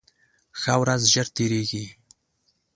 ښه 0.59 0.73
ورځ 0.81 1.01
ژر 1.13 1.27
تېرېږي 1.35 1.85